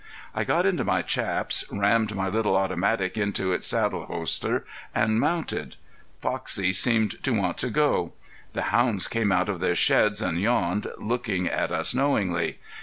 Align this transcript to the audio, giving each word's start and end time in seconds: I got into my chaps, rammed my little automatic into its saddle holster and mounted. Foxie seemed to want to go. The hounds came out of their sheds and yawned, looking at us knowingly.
I 0.33 0.45
got 0.45 0.65
into 0.65 0.83
my 0.83 1.03
chaps, 1.03 1.63
rammed 1.71 2.15
my 2.15 2.27
little 2.27 2.55
automatic 2.57 3.19
into 3.19 3.53
its 3.53 3.67
saddle 3.67 4.07
holster 4.07 4.65
and 4.95 5.19
mounted. 5.19 5.75
Foxie 6.23 6.73
seemed 6.73 7.21
to 7.21 7.31
want 7.33 7.59
to 7.59 7.69
go. 7.69 8.13
The 8.53 8.63
hounds 8.73 9.07
came 9.07 9.31
out 9.31 9.47
of 9.47 9.59
their 9.59 9.75
sheds 9.75 10.19
and 10.19 10.41
yawned, 10.41 10.87
looking 10.97 11.45
at 11.47 11.71
us 11.71 11.93
knowingly. 11.93 12.57